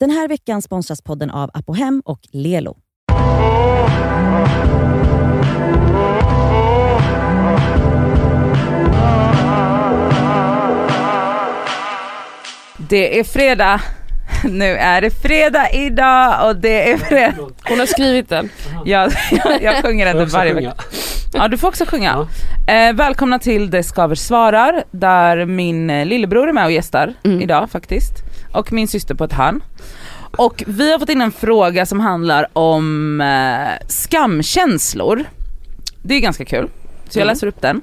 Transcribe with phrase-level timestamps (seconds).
[0.00, 2.76] Den här veckan sponsras podden av Apohem och Lelo.
[12.78, 13.80] Det är fredag.
[14.44, 17.34] Nu är det fredag idag och det är fredag.
[17.68, 18.48] Hon har skrivit den.
[18.84, 20.72] Jag, jag, jag sjunger den varje vecka.
[21.32, 22.28] Ja du får också sjunga.
[22.68, 27.40] Eh, välkomna till Det Skaver svarar där min lillebror är med och gästar Mm.
[27.42, 28.12] idag faktiskt.
[28.52, 29.62] Och min syster på ett hörn.
[30.36, 35.24] Och vi har fått in en fråga som handlar om eh, skamkänslor.
[36.02, 36.68] Det är ganska kul.
[37.08, 37.32] Så jag Mm.
[37.34, 37.82] läser upp den.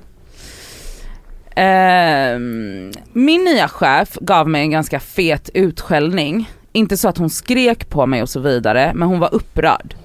[1.56, 6.50] Ehm, min nya chef gav mig en ganska fet utskällning.
[6.72, 9.96] Inte så att hon skrek på mig och så vidare, men hon var upprörd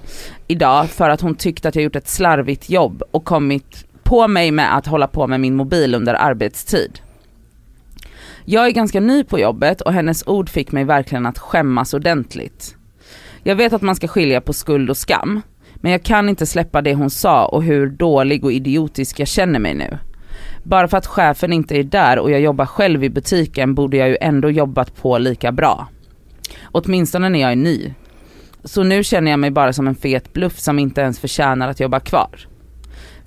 [0.47, 4.51] idag för att hon tyckte att jag gjort ett slarvigt jobb och kommit på mig
[4.51, 6.99] med att hålla på med min mobil under arbetstid.
[8.51, 12.75] Jag är ganska ny på jobbet och hennes ord fick mig verkligen att skämmas ordentligt.
[13.43, 15.41] Jag vet att man ska skilja på skuld och skam,
[15.75, 19.59] men jag kan inte släppa det hon sa och hur dålig och idiotisk jag känner
[19.59, 19.97] mig nu.
[20.63, 24.09] Bara för att chefen inte är där och jag jobbar själv i butiken borde jag
[24.09, 25.87] ju ändå jobbat på lika bra.
[26.63, 27.93] Åtminstone när jag är ny.
[28.63, 31.79] Så nu känner jag mig bara som en fet bluff som inte ens förtjänar att
[31.79, 32.47] jobba kvar.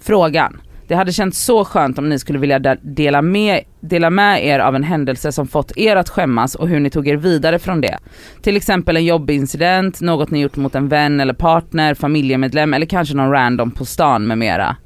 [0.00, 0.60] Frågan.
[0.88, 4.58] Det hade känts så skönt om ni skulle vilja de- dela med, dela med er
[4.58, 7.80] av en händelse som fått er att skämmas och hur ni tog er vidare från
[7.80, 7.98] det.
[8.42, 13.14] Till exempel en jobbincident, något ni gjort mot en vän eller partner, familjemedlem eller kanske
[13.14, 14.76] någon random på stan med mera.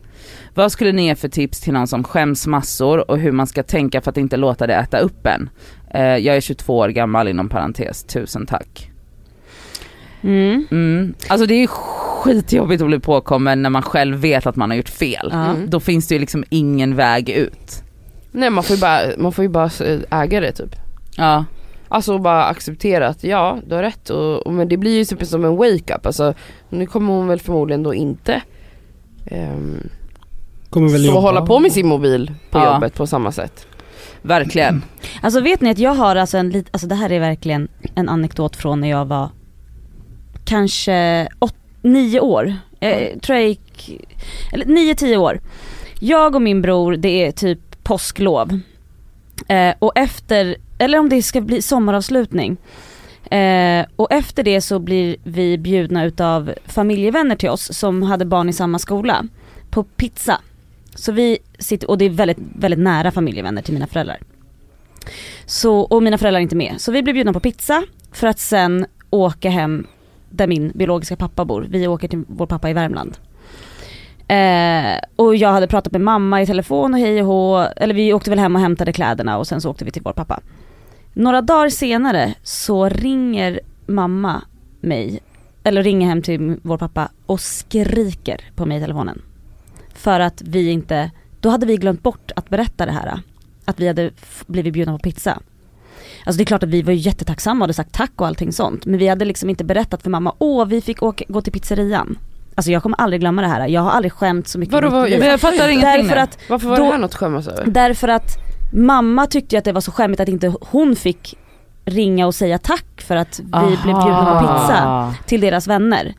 [0.55, 3.63] Vad skulle ni ge för tips till någon som skäms massor och hur man ska
[3.63, 5.51] tänka för att inte låta det äta upp en?
[5.95, 8.91] Eh, jag är 22 år gammal inom parentes, tusen tack.
[10.23, 10.67] Mm.
[10.71, 11.15] Mm.
[11.29, 11.67] Alltså det är
[12.27, 15.31] skitjobbigt att bli påkommen när man själv vet att man har gjort fel.
[15.33, 15.71] Mm.
[15.71, 17.83] Då finns det ju liksom ingen väg ut.
[18.33, 19.71] Nej man får ju bara, man får ju bara
[20.11, 20.77] äga det typ.
[21.17, 21.45] Ja,
[21.89, 25.27] Alltså bara acceptera att ja, du har rätt och, och men det blir ju typ
[25.27, 26.07] som en wake-up.
[26.07, 26.35] Alltså
[26.69, 28.43] nu kommer hon väl förmodligen då inte
[29.31, 29.89] um,
[30.71, 31.21] Kommer väl så jobba.
[31.21, 32.75] hålla på med sin mobil på Ja.
[32.75, 33.67] jobbet på samma sätt.
[34.23, 34.83] verkligen.
[35.23, 38.09] Alltså vet ni att jag har alltså en lit, alltså det här är verkligen en
[38.09, 39.29] anekdot från när jag var
[40.45, 41.55] kanske åt,
[41.87, 42.55] nio år.
[42.81, 44.01] Eh, tror jag gick,
[44.53, 45.41] eller nio, tio år.
[46.01, 48.61] Jag och min bror, det är typ påsklov.
[49.49, 52.57] Eh, och efter, eller om det ska bli sommaravslutning.
[53.31, 58.49] Eh, och efter det så blir vi bjudna utav familjevänner till oss som hade barn
[58.49, 59.25] i samma skola.
[59.71, 60.41] På pizza.
[60.95, 64.19] Så vi sitter, och det är väldigt, väldigt nära familjevänner till mina föräldrar.
[65.47, 66.75] Så, och mina föräldrar är inte med.
[66.79, 67.83] Så vi blir bjudna på pizza
[68.13, 69.87] för att sen åka hem
[70.37, 71.67] där min biologiska pappa bor.
[71.71, 73.19] Vi åker till vår pappa i Värmland.
[74.29, 78.13] Eh, och jag hade pratat med mamma i telefon och hej och hå, eller vi
[78.13, 80.41] åkte väl hem och hämtade kläderna och sen så åkte vi till vår pappa.
[81.13, 84.43] Några dagar senare så ringer mamma
[84.81, 85.21] mig,
[85.63, 89.23] eller ringer hem till vår pappa och skriker på mig i telefonen.
[89.95, 91.11] För att vi inte,
[91.41, 93.21] då hade vi glömt bort att berätta det här.
[93.65, 94.11] Att vi hade
[94.47, 95.39] blivit bjudna på pizza.
[96.27, 98.53] Alltså det är klart att vi var ju jättetacksamma och hade sagt tack och allting
[98.53, 98.87] sånt.
[98.87, 102.19] Men vi hade liksom inte berättat för mamma, åh vi fick åka, gå till pizzerian.
[102.55, 103.67] Alltså jag kommer aldrig glömma det här.
[103.69, 105.11] Jag har aldrig skämt så mycket Vadå, vad-.
[105.11, 107.65] Men jag fattar ingenting Därför att, Varför var Då- det här något att skämmas över?
[107.67, 108.31] därför att
[108.73, 111.35] mamma tyckte ju att det var så skämmigt att inte hon fick
[111.85, 116.15] ringa och säga tack för att vi blev bjudna på pizza till deras vänner.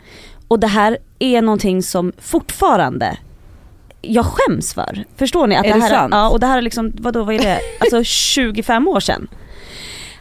[0.47, 3.17] Och det här är någonting som fortfarande
[4.01, 5.03] jag skäms för.
[5.15, 5.55] Förstår ni?
[5.55, 6.13] Att Är det det här, sant?
[6.13, 7.59] Ja och det här är liksom, vadå vad är det?
[7.79, 9.27] Alltså 25 år sedan.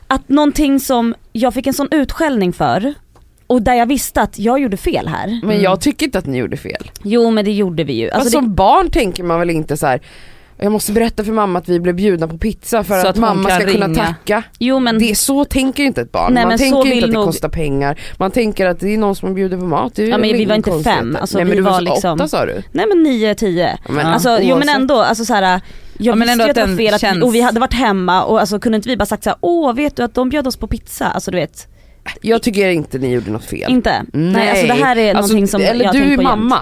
[0.08, 2.94] Att någonting som jag fick en sån utskällning för
[3.46, 5.40] och där jag visste att jag gjorde fel här.
[5.44, 6.90] Men jag tycker inte att ni gjorde fel.
[7.02, 8.04] Jo men det gjorde vi ju.
[8.04, 10.00] Alltså, Alltså, som barn tänker man väl inte så här.
[10.58, 13.48] Jag måste berätta för mamma att vi blev bjudna på pizza för att, att mamma
[13.50, 13.94] ska kunna ringa.
[14.06, 14.36] tacka.
[14.36, 16.32] det, jo men Det, så tänker inte ett barn.
[16.34, 18.00] Nej, man men så tänker vill inte att det nog- kostar pengar.
[18.18, 19.94] Man tänker att det är någon som bjuder på mat.
[19.94, 20.92] Det är Ja, men vi var inte konstigt.
[20.94, 22.62] fem, alltså, Nej men vi du var, var liksom- åtta sa du?
[22.72, 23.78] Nej men 9, 10.
[23.86, 25.60] Ja, men, Alltså, jo men ändå, alltså så här,
[25.98, 27.40] jag Ja, men visste ändå ju att att det var fel att, känns- och vi
[27.40, 30.02] hade varit hemma och alltså kunde inte vi bara sagt så här, åh vet du
[30.02, 31.06] att de bjöd oss på pizza?
[31.06, 31.68] Alltså du vet,
[32.22, 33.70] Jag tycker inte ni gjorde något fel.
[33.72, 34.02] inte?
[34.12, 36.22] Nej, alltså det här är Alltså, någonting som Eller jag du är på jämt.
[36.22, 36.58] mamma.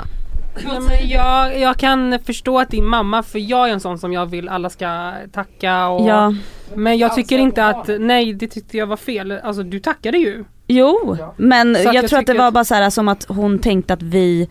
[0.64, 4.12] Ja, men jag, jag kan förstå att din mamma, för jag är en sån som
[4.12, 6.34] jag vill alla ska tacka och Ja,
[6.74, 9.32] Men jag tycker inte att, nej det tyckte jag var fel.
[9.32, 10.44] Alltså du tackade ju.
[10.66, 13.92] jo men jag, jag tror att det var bara så här som att hon tänkte
[13.94, 14.48] att vi,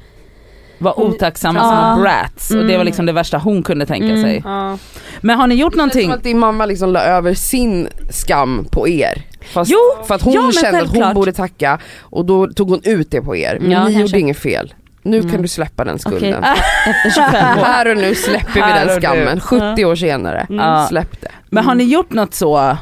[0.83, 1.93] Var otacksamma Ja.
[1.95, 2.85] små brats och det var Mm.
[2.85, 4.21] liksom det värsta hon kunde tänka Mm.
[4.21, 4.41] sig.
[4.45, 4.77] Ja.
[5.21, 6.03] Men har ni gjort Det är någonting?
[6.09, 9.21] som att din mamma liksom la över sin skam på er.
[9.53, 12.81] Fast Jo, för att hon ja, kände att hon borde tacka och då tog hon
[12.83, 13.57] ut det på er.
[13.61, 14.01] Men Ja, ni kanske.
[14.01, 14.73] gjorde inget fel.
[15.05, 15.31] Nu Mm.
[15.31, 16.43] kan du släppa den skulden.
[16.87, 17.63] efter 25 år.
[17.63, 20.45] Här och nu släpper vi den skammen, 70 år senare.
[20.49, 20.65] Mm.
[20.65, 20.85] Ja.
[20.89, 21.31] Släpp det.
[21.49, 22.77] Men har ni gjort något så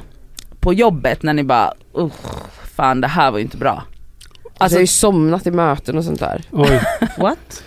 [0.60, 1.74] på jobbet när ni bara,
[2.78, 3.72] fan det här var ju inte bra.
[3.72, 6.44] Alltså, Alltså jag har ju somnat i möten och sånt där.
[6.52, 6.82] Oj.
[7.18, 7.64] What?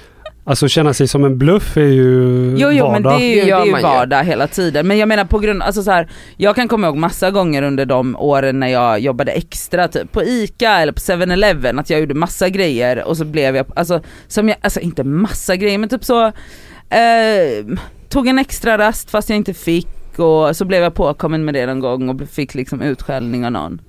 [0.47, 3.23] Alltså känna sig som en bluff är ju Jo jo men det vardag.
[3.23, 3.73] är ju, Det är ju.
[3.83, 4.87] vardag hela tiden.
[4.89, 7.87] Men jag menar på grund, alltså så här, jag kan komma ihåg massa gånger under
[7.87, 12.15] de åren när jag jobbade extra typ på ICA eller på 7-Eleven att jag gjorde
[12.15, 16.05] massa grejer och så blev jag, alltså som jag, alltså inte massa grejer men typ
[16.05, 17.77] så, eh,
[18.09, 21.67] tog en extra rast fast jag inte fick och så blev jag påkommen med det
[21.67, 23.81] någon gång och fick liksom utskällning av någon.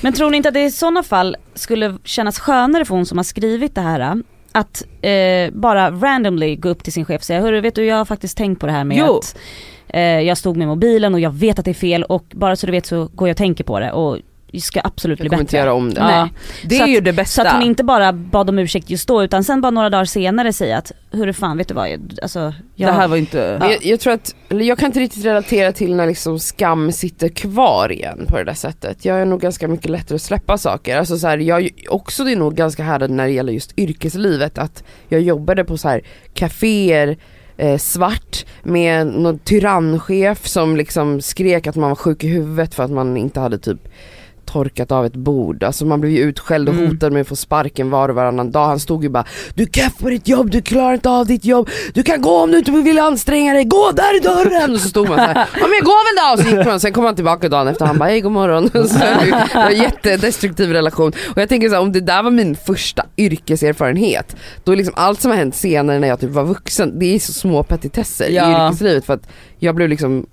[0.00, 3.18] Men tror ni inte att det i sådana fall skulle kännas skönare för hon som
[3.18, 4.22] har skrivit det här
[4.56, 7.96] att eh, bara randomly gå upp till sin chef och säga hörru vet du jag
[7.96, 9.18] har faktiskt tänkt på det här med Jo.
[9.18, 9.38] att
[9.88, 12.66] eh, jag stod med mobilen och jag vet att det är fel och bara så
[12.66, 14.18] du vet så går jag och tänker på det och
[14.60, 15.72] ska absolut bli Jag kommer inte göra bättre.
[15.76, 16.00] om det.
[16.02, 16.14] Nej.
[16.16, 16.28] Ja,
[16.64, 17.42] det Så är att- ju det Så bästa.
[17.42, 20.52] att hon inte bara bad om ursäkt just då utan sen bara några dagar senare
[20.52, 23.70] säga att hörru fan vet du vad, jag- alltså jag, Det här var inte, Men
[23.70, 27.92] Jag, jag tror att, jag kan inte riktigt relatera till när liksom skam sitter kvar
[27.92, 29.04] igen på det där sättet.
[29.04, 30.96] Jag är nog ganska mycket lättare att släppa saker.
[30.98, 34.58] Alltså så här, jag också det är nog ganska härdad när det gäller just yrkeslivet
[34.58, 36.00] att jag jobbade på så här
[36.34, 37.16] kaféer
[37.58, 42.82] eh, svart med någon tyrannchef som liksom skrek att man var sjuk i huvudet för
[42.82, 43.78] att man inte hade typ
[44.46, 45.62] torkat av ett bord.
[45.62, 46.86] Alltså man blev ju utskälld och Mm.
[46.88, 48.66] hotad med att få sparken var och varannan dag.
[48.66, 51.44] Han stod ju bara Du är keff på ditt jobb, du klarar inte av ditt
[51.44, 54.74] jobb, du kan gå om du inte vill anstränga dig, gå där i dörren!
[54.74, 56.42] Och så stod man såhär, ja men går väl då!
[56.42, 58.64] Och så gick man, sen kom han tillbaka dagen efter han bara hej god morgon.
[58.64, 61.12] Och så det var en jättedestruktiv relation.
[61.34, 64.94] Och jag tänker så här, om det där var min första yrkeserfarenhet, då är liksom
[64.96, 68.28] allt som har hänt senare när jag typ var vuxen, det är så små petitesser
[68.30, 68.48] Ja.
[68.48, 69.28] i yrkeslivet för att
[69.58, 70.26] jag blev liksom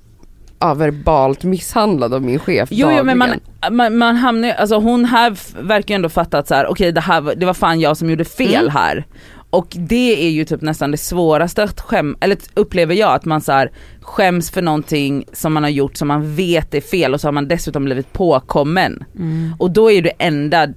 [0.67, 3.29] ja, verbalt misshandlad av min chef Jo, jo men man,
[3.71, 5.37] man, man hamnar ju- alltså hon här
[5.67, 7.97] verkar ju ändå fatta att så här, okej det här var- det var fan jag
[7.97, 8.69] som gjorde fel Mm.
[8.71, 9.05] här.
[9.49, 13.41] Och det är ju typ nästan det svåraste att skäm, eller upplever jag att man
[13.41, 13.71] så här
[14.01, 17.31] skäms för någonting som man har gjort som man vet är fel och så har
[17.31, 19.03] man dessutom blivit påkommen.
[19.15, 19.53] Mm.
[19.59, 20.67] Och då är det enda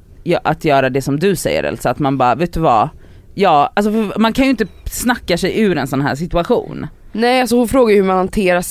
[0.43, 2.89] att göra det som du säger Elsa, att man bara, vet du vad?
[3.35, 6.87] Ja, alltså man kan ju inte snacka sig ur en sån här situation.
[7.13, 8.63] Nej alltså hon frågar ju hur man hanterar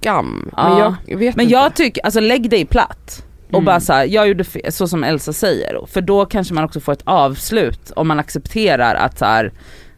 [0.00, 0.50] skam.
[0.56, 0.96] Men Ja.
[1.06, 1.52] jag, vet Men inte.
[1.54, 3.24] jag tycker, alltså lägg dig platt.
[3.48, 3.64] Och Mm.
[3.64, 5.86] bara såhär, jag gjorde fel, så som Elsa säger.
[5.86, 9.52] För då kanske man också får ett avslut om man accepterar att så här,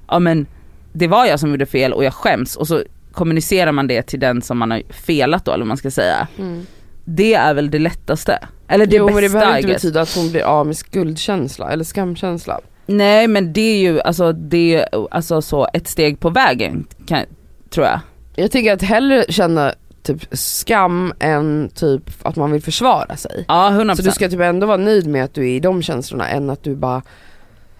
[0.08, 0.46] ja men
[0.92, 2.82] det var jag som gjorde fel och jag skäms och så
[3.12, 6.28] kommunicerar man det till den som man har felat då eller vad man ska säga.
[6.38, 6.66] Mm.
[7.04, 8.38] Det är väl det lättaste.
[8.68, 11.70] Eller det jo, men det bästa behöver inte betyda att hon blir av med skuldkänsla
[11.72, 12.60] eller skamkänsla.
[12.86, 17.24] Nej men det är ju alltså, det är, alltså så ett steg på vägen kan,
[17.70, 18.00] tror jag.
[18.36, 23.44] Jag tänker att hellre känna typ skam än typ att man vill försvara sig.
[23.48, 23.94] Ja 100%.
[23.94, 26.50] Så du ska typ ändå vara nöjd med att du är i de känslorna än
[26.50, 27.02] att du bara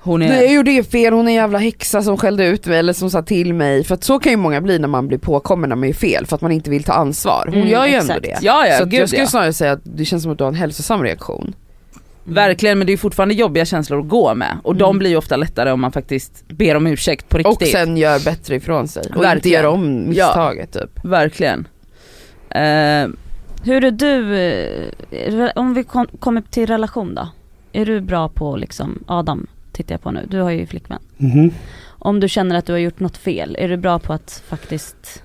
[0.05, 2.79] Hon är, Nej jag gjorde fel, hon är en jävla häxa som skällde ut mig
[2.79, 3.85] eller som sa till mig.
[3.85, 6.27] För att så kan ju många bli när man blir påkommen när man gör fel
[6.27, 7.45] för att man inte vill ta ansvar.
[7.47, 8.11] Hon Mm, gör ju exakt.
[8.11, 8.39] ändå det.
[8.43, 9.29] ja ja så gud jag skulle ja.
[9.29, 11.55] snarare säga att det känns som att du har en hälsosam reaktion.
[12.25, 14.99] Verkligen men det är fortfarande jobbiga känslor att gå med och de Mm.
[14.99, 17.57] blir ju ofta lättare om man faktiskt ber om ursäkt på riktigt.
[17.63, 19.01] Och sen gör bättre ifrån sig.
[19.03, 19.63] Och inte Verkligen.
[19.63, 21.05] gör om misstaget typ.
[21.05, 21.69] Verkligen.
[22.55, 23.09] Eh,
[23.65, 24.37] Hur är du,
[25.11, 27.29] eh, om vi kom, kommer till relation då?
[27.73, 30.99] Är du bra på liksom, Adam tittar jag på nu, du har ju flickvän.
[31.17, 31.51] Mhm.
[31.87, 35.23] Om du känner att du har gjort något fel, är du bra på att faktiskt,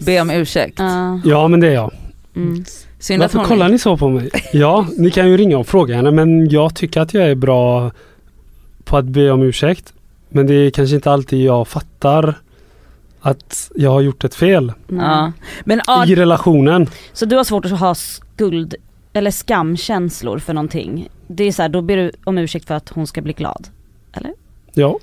[0.00, 0.74] be om ursäkt.
[0.78, 1.92] ja, Ja men det är jag.
[2.36, 2.64] mm.
[2.98, 4.30] Synd Varför hon kollar ni så på mig?
[4.52, 7.90] Ja, ni kan ju ringa och fråga henne men jag tycker att jag är bra
[8.84, 9.92] på att be om ursäkt.
[10.28, 12.34] Men det är kanske inte alltid jag fattar
[13.26, 15.06] att jag har gjort ett fel nej.
[15.06, 15.32] Ja.
[15.64, 16.86] Men i relationen.
[17.12, 18.74] Så du har svårt att ha skuld
[19.12, 21.08] eller skamkänslor för någonting.
[21.26, 23.68] Det är så här, då ber du om ursäkt för att hon ska bli glad.
[24.74, 24.98] Ja.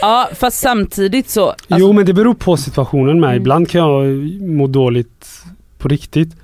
[0.00, 3.28] ja fast samtidigt så, alltså, jo men det beror på situationen med.
[3.28, 3.40] Mm.
[3.40, 4.06] Ibland kan jag
[4.42, 5.42] må dåligt
[5.78, 6.36] på riktigt.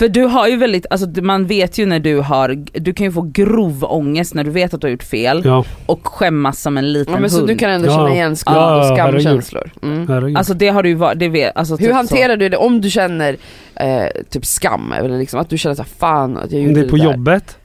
[0.00, 3.12] För du har ju väldigt, alltså man vet ju när du har, du kan ju
[3.12, 6.78] få grov ångest när du vet att du har gjort fel Ja, och skämmas som
[6.78, 7.48] en liten Ja, men så hund.
[7.48, 7.96] du kan ändå Ja.
[7.96, 9.70] känna igen skuld Ja, och skamkänslor.
[9.82, 10.36] Mm.
[10.36, 12.80] Alltså det har du ju varit, det vet, alltså Hur typ hanterar du det om
[12.80, 13.36] du känner
[13.74, 16.80] eh, typ skam eller liksom att du känner så här, fan att jag Om gjorde
[16.80, 17.04] det är på där.
[17.04, 17.56] jobbet.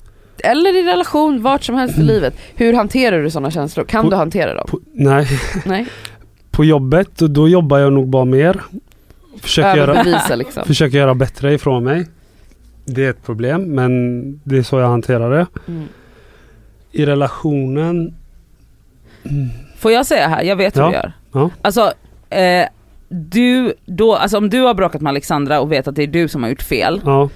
[0.44, 2.34] Eller i relation, vart som helst i livet.
[2.56, 3.86] Hur hanterar du sådana känslor?
[3.86, 4.66] Kan På- du hantera dem?
[4.70, 5.28] På, nej,
[5.66, 5.86] Nej?
[6.52, 8.62] på jobbet då, då jobbar jag nog bara mer.
[9.42, 10.04] Försöker göra,
[10.36, 10.64] liksom.
[10.66, 12.06] försöker göra bättre ifrån mig.
[12.86, 15.48] Det är ett problem men det är så jag hanterar det.
[15.68, 15.88] Mm.
[16.92, 18.16] I relationen
[19.78, 20.88] Får jag säga här, jag vet hur Ja.
[20.88, 21.12] du gör.
[21.34, 21.50] Ja.
[21.62, 21.94] Alltså,
[22.30, 22.68] eh,
[23.10, 26.28] du, då, alltså om du har bråkat med Alexandra och vet att det är du
[26.28, 27.30] som har gjort fel Ja,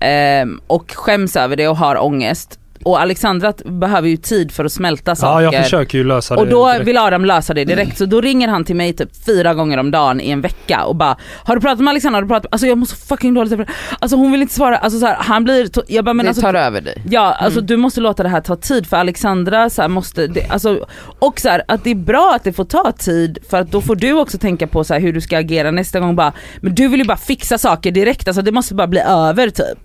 [0.00, 4.72] ehm, och skäms över det och har ångest, och Alexandra behöver ju tid för att
[4.72, 5.44] smälta saker.
[5.44, 6.88] Ja jag försöker ju lösa det Och då direkt.
[6.88, 9.90] vill Adam lösa det direkt så då ringer han till mig typ fyra gånger om
[9.90, 12.16] dagen i en vecka och bara Har du pratat med Alexandra?
[12.16, 12.52] Har du pratat?
[12.52, 13.68] Alltså jag mår så fucking dåligt.
[13.98, 16.42] Alltså hon vill inte svara, alltså så här, han blir, jag bara men det alltså
[16.42, 17.02] tar över dig.
[17.10, 17.66] Ja alltså Mm.
[17.66, 20.86] du måste låta det här ta tid för Alexandra så här, måste, det, alltså,
[21.18, 23.80] och så här, att det är bra att det får ta tid för att då
[23.80, 26.74] får du också tänka på så här, hur du ska agera nästa gång bara, men
[26.74, 29.78] du vill ju bara fixa saker direkt, alltså det måste bara bli över typ.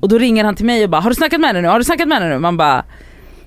[0.00, 1.68] Och då ringer han till mig och bara har du snackat med henne nu?
[1.68, 2.38] Har du snackat med henne nu?
[2.38, 2.84] Man bara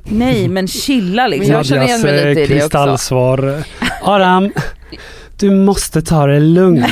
[0.04, 1.54] nej men chilla liksom.
[1.54, 2.54] Jag känner igen mig lite i det också.
[2.54, 3.64] kristallsvar.
[4.04, 4.52] Adam,
[5.40, 6.86] du måste ta det lugnt.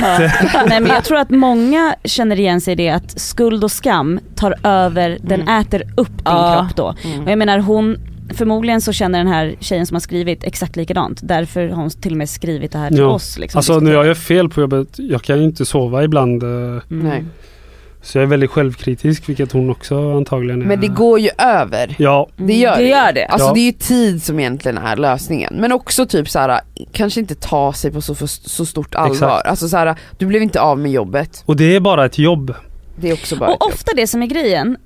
[0.68, 4.20] Nej men jag tror att många känner igen sig i det att skuld och skam
[4.36, 5.60] tar över, den Mm.
[5.60, 6.66] äter upp din Ja.
[6.68, 6.84] kropp då.
[7.24, 7.96] Och jag menar hon,
[8.34, 11.20] förmodligen så känner den här tjejen som har skrivit exakt likadant.
[11.22, 13.06] Därför har hon till och med skrivit det här till Ja.
[13.06, 13.38] oss.
[13.38, 16.42] Liksom, Alltså när jag gör fel på jobbet, jag kan ju inte sova ibland.
[16.42, 16.80] Mm.
[16.88, 17.24] Nej.
[18.02, 20.66] Så jag är väldigt självkritisk, vilket hon också antagligen är.
[20.66, 21.94] Men det går ju över.
[21.98, 23.26] Ja, Det gör Det gör det.
[23.26, 23.54] Alltså Ja.
[23.54, 25.54] det är ju tid som egentligen är lösningen.
[25.60, 26.60] Men också typ så här,
[26.92, 29.12] kanske inte ta sig på så, så stort allvar.
[29.14, 29.46] Exakt.
[29.46, 31.42] Alltså så här, du blev inte av med jobbet.
[31.46, 32.54] och det är bara ett jobb.
[32.96, 33.74] Det är också bara ett Och jobb.
[33.74, 34.76] ofta det som är grejen,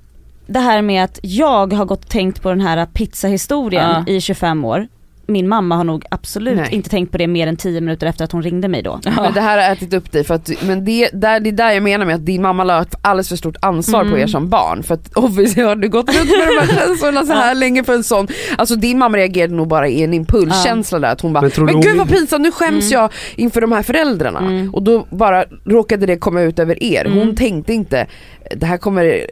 [0.47, 4.13] det här med att jag har gått och tänkt på den här pizzahistorien Ja.
[4.13, 4.87] i 25 år.
[5.27, 6.67] Min mamma har nog absolut Nej.
[6.71, 8.99] inte tänkt på det mer än 10 minuter efter att hon ringde mig då.
[9.15, 11.71] Men det här har ätit upp dig för att, men det, där, det är där
[11.71, 14.19] jag menar med att din mamma la ett alldeles för stort ansvar på Mm.
[14.19, 14.83] er som barn.
[14.83, 17.93] För att obviously har du gått runt med de här känslorna så här länge för
[17.93, 18.27] en sån,
[18.57, 21.81] alltså din mamma reagerade nog bara i en impulskänsla där att hon bara, Men men,
[21.81, 23.01] gud hon- vad pinsamt nu skäms Mm.
[23.01, 24.39] jag inför de här föräldrarna.
[24.39, 24.73] Mm.
[24.73, 27.05] Och då bara råkade det komma ut över er.
[27.05, 27.35] Hon Mm.
[27.35, 28.07] tänkte inte,
[28.55, 29.25] det här kommer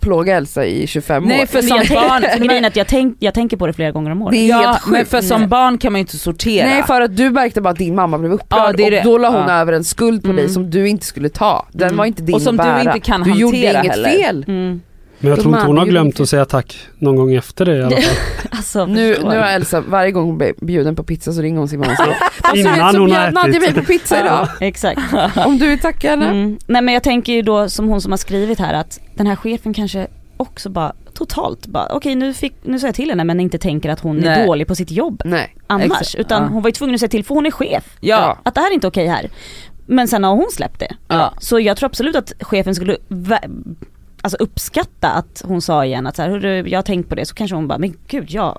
[0.00, 1.46] plåga Elsa i 25 Nej, år.
[1.46, 3.72] för Men som jag, barn, tänk, grejen är att jag, tänk, jag tänker på det
[3.72, 4.32] flera gånger om året.
[4.32, 6.66] Det är ja, helt men för som barn kan man ju inte sortera.
[6.66, 8.98] Nej för att du märkte bara att din mamma blev upprörd Ja, det är det.
[8.98, 9.54] och då la hon Ja.
[9.60, 10.52] över en skuld på dig Mm.
[10.54, 11.66] som du inte skulle ta.
[11.72, 11.96] Den Mm.
[11.98, 12.94] var inte din Och som att du bära.
[12.94, 14.08] inte kan Du gjorde hantera inget heller.
[14.10, 14.44] fel.
[14.48, 14.80] Mm.
[15.20, 17.82] Men jag tror inte hon har glömt att säga tack någon gång efter det i
[17.82, 18.14] alla fall.
[18.50, 21.68] Alltså, Nu, nu har Elsa, varje gång hon blir bjuden på pizza så ringer hon
[21.68, 22.12] sin mamma och säger
[22.42, 23.80] "Fast du vet, Innan hon har bjöd Nadja mig ätit.
[23.80, 24.48] på pizza idag.
[24.60, 25.00] Exakt.
[25.46, 26.26] Om du vill tacka henne.
[26.28, 26.58] Mm.
[26.66, 29.36] Nej men jag tänker ju då som hon som har skrivit här att den här
[29.36, 33.40] chefen kanske också bara totalt bara okej nu, fick, nu sa jag till henne men
[33.40, 34.28] inte tänker att hon Nej.
[34.42, 35.56] är dålig på sitt jobb Nej.
[35.66, 35.86] annars.
[35.86, 36.14] Exakt.
[36.14, 36.48] Utan Ja.
[36.48, 37.84] hon var ju tvungen att säga till för hon är chef.
[38.00, 38.38] Ja.
[38.42, 39.30] Att det här är inte okej här.
[39.86, 40.94] Men sen har hon släppt det.
[41.08, 41.34] Ja.
[41.38, 42.96] Så jag tror absolut att chefen skulle
[44.22, 47.26] alltså uppskatta att hon sa igen att så här, "Hörru, jag har tänkt på det
[47.26, 48.58] så kanske hon bara men gud ja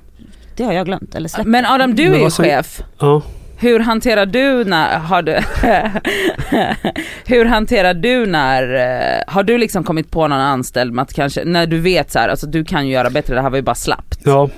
[0.55, 1.47] det har jag glömt eller släppt.
[1.49, 2.81] Men Adam du är ju vad så- chef.
[2.99, 3.21] Ja.
[3.57, 5.31] Hur hanterar du när, har du,
[7.25, 11.45] hur hanterar du när, eh, har du liksom kommit på någon anställd med att kanske,
[11.45, 13.61] när du vet så här, alltså du kan ju göra bättre, det här var ju
[13.63, 14.19] bara slappt.
[14.25, 14.49] ja.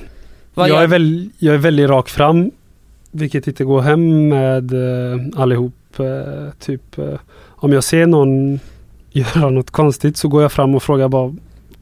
[0.54, 2.52] Vad jag, gör- är väl, jag är väldigt rak fram.
[3.12, 6.00] Vilket inte går hem med eh, allihop.
[6.00, 7.06] Eh, typ eh,
[7.50, 8.60] om jag ser någon
[9.14, 11.36] göra något konstigt så går jag fram och frågar bara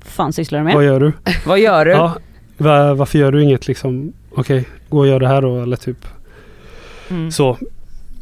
[0.05, 0.73] fan sysslar du med?
[0.75, 1.13] vad gör du?
[1.45, 1.91] Vad gör du?
[1.91, 2.13] Ja,
[2.57, 4.13] va, varför gör du inget liksom?
[4.35, 6.05] Okej, gå och gör det här då eller typ
[7.09, 7.31] Mm.
[7.31, 7.57] så.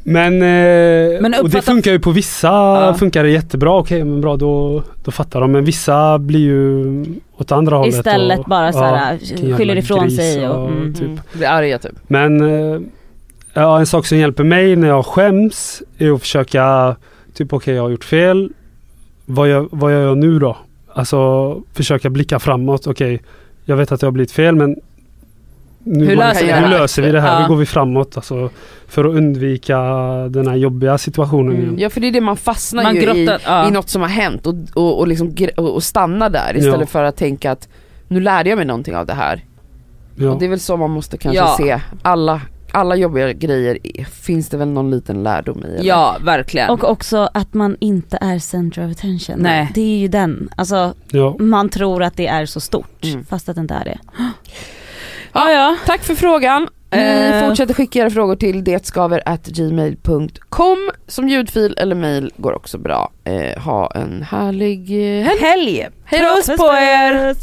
[0.03, 2.93] Men, eh, Men och det funkar ju på vissa, Ja.
[2.93, 5.51] funkar det jättebra, okej men bra då, då fattar de.
[5.51, 7.05] Men vissa blir ju
[7.37, 7.95] åt andra hållet.
[7.95, 9.17] Istället och, bara så ja, här,
[9.57, 10.93] skyller ifrån sig och, och mm.
[10.93, 11.03] typ.
[11.03, 11.19] Mm.
[11.33, 11.91] Blir arga typ.
[12.07, 12.81] Men eh,
[13.53, 16.95] ja, en sak som hjälper mig när jag skäms är att försöka,
[17.33, 18.49] typ okej jag har gjort fel.
[19.31, 20.57] Vad gör, vad gör jag nu då?
[20.93, 22.87] Alltså försöka blicka framåt.
[22.87, 23.21] Okej,
[23.65, 24.75] jag vet att jag har blivit fel men
[25.83, 26.69] nu, Hur löser vi det hur här?
[26.79, 27.33] löser vi det här?
[27.33, 27.39] Ja.
[27.39, 28.17] Hur går vi framåt?
[28.17, 28.49] Alltså,
[28.87, 29.77] för att undvika
[30.29, 31.79] den här jobbiga situationen Mm.
[31.79, 33.67] Ja för det är det man fastnar Man ju i, grottar, ja.
[33.67, 36.85] i något som har hänt och, och, och, liksom, och, och stanna där istället Ja.
[36.85, 37.67] för att tänka att
[38.07, 39.43] nu lärde jag mig någonting av det här.
[40.15, 40.29] Ja.
[40.31, 41.55] Och det är väl så man måste kanske Ja.
[41.57, 45.67] se alla, alla jobbiga grejer, finns det väl någon liten lärdom i?
[45.67, 45.83] eller?
[45.83, 46.69] Ja verkligen.
[46.69, 49.35] Och också att man inte är center of attention.
[49.39, 49.71] Nej.
[49.75, 51.35] Det är ju den, alltså Ja.
[51.39, 53.25] man tror att det är så stort Mm.
[53.25, 53.97] fast att det inte är det.
[55.33, 55.77] ja, ja.
[55.85, 56.67] Tack för frågan.
[56.91, 56.99] Ni
[57.33, 57.47] Eh.
[57.47, 63.11] fortsätter skicka era frågor till detskaver.gmail.com som ljudfil eller mail går också bra.
[63.23, 65.39] Eh, ha en härlig eh, helg.
[65.41, 65.87] Helg!
[66.05, 66.57] Hej då!
[66.57, 67.35] På er!